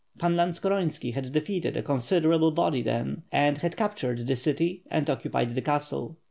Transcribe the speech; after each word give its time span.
Pan 0.17 0.35
Lantskoronski 0.35 1.13
had 1.13 1.31
defeated 1.31 1.77
a 1.77 1.83
considerable 1.83 2.49
body 2.49 2.81
then, 2.81 3.21
and 3.31 3.59
had 3.59 3.77
captured 3.77 4.25
the 4.25 4.35
city 4.35 4.81
aad 4.89 5.11
occupied 5.11 5.53
the 5.53 5.61
castle. 5.61 6.17